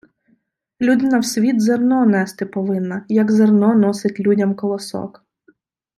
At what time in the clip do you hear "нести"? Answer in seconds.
2.05-2.45